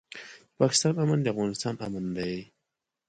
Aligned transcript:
د 0.51 0.53
پاکستان 0.59 0.93
امن 1.03 1.19
د 1.23 1.27
افغانستان 1.33 1.75
امن 1.85 2.05
دی. 2.17 2.35